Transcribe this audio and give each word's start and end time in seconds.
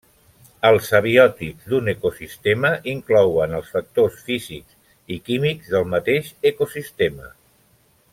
Els 0.69 0.87
abiòtics 0.99 1.67
d'un 1.73 1.91
ecosistema 1.93 2.71
inclouen 2.93 3.53
els 3.59 3.69
factors 3.75 4.17
físics 4.31 4.95
i 5.17 5.19
químics 5.29 5.71
del 5.75 5.87
mateix 5.93 6.33
ecosistema. 6.53 7.29